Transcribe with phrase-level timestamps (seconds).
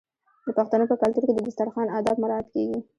[0.45, 2.79] د پښتنو په کلتور کې د دسترخان اداب مراعات کیږي.